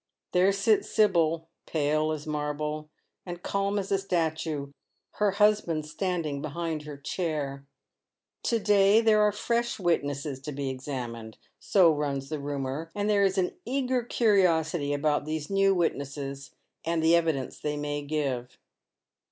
[0.31, 2.89] There sits Sibyl, pale as marble,
[3.23, 4.71] and calm as a statue,
[5.17, 7.67] her husband standing behind her chair.
[8.45, 13.21] To day there are fresh witnesses to be examined— so runs the rumour, and there
[13.23, 16.49] is an eager curiosity about these new witnesses
[16.83, 18.57] and the evidence they may give.